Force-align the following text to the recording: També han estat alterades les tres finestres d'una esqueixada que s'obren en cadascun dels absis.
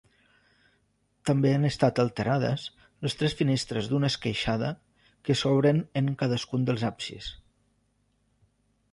També 1.29 1.49
han 1.55 1.65
estat 1.67 1.99
alterades 2.03 2.63
les 3.07 3.15
tres 3.19 3.35
finestres 3.41 3.89
d'una 3.91 4.09
esqueixada 4.13 4.69
que 5.29 5.35
s'obren 5.43 5.83
en 6.01 6.09
cadascun 6.23 6.65
dels 6.71 6.87
absis. 6.89 7.29